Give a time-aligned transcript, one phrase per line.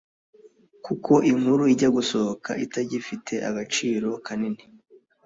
[0.85, 4.63] kuko inkuru ijya gusohoka itagifite agaciro kanini